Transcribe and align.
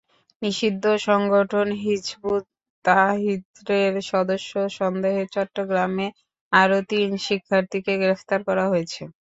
নিষিদ্ধ 0.41 0.85
সংগঠন 1.07 1.67
হিযবুত 1.81 2.43
তাহ্রীরের 2.85 3.93
সদস্য 4.11 4.51
সন্দেহে 4.77 5.23
চট্টগ্রামে 5.33 6.07
আরও 6.53 6.77
তিন 6.91 7.09
শিক্ষার্থীকে 7.27 7.93
গ্রেপ্তার 8.01 8.39
করা 8.47 8.65
হয়েছে। 8.71 9.01